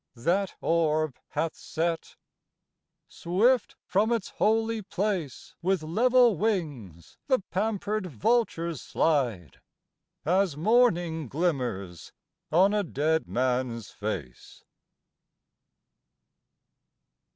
[0.15, 2.15] That orb hath set.
[3.07, 9.61] Swift from its holy place With level wings the pampered vultures slide,
[10.25, 12.11] As morning glimmers
[12.51, 14.63] on a dead man s face.